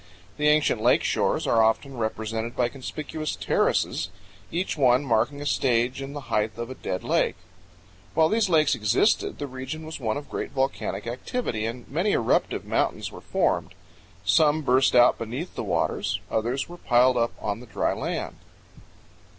[0.37, 4.09] The ancient lake shores are often represented by conspicuous terraces,
[4.51, 7.35] each one marking a stage in the height of a dead lake.
[8.15, 12.65] While these lakes existed the region was one of great volcanic activity and many eruptive
[12.65, 13.75] mountains were formed.
[14.25, 18.37] Some burst out beneath the waters; others were piled up on the dry land.